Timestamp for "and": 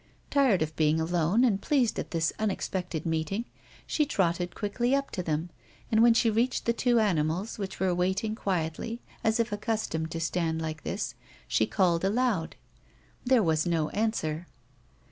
1.43-1.61, 5.91-6.01